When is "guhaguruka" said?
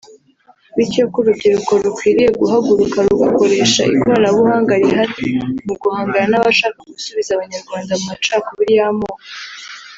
2.39-2.97